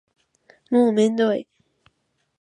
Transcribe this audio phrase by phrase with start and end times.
[0.71, 1.47] もうめんどい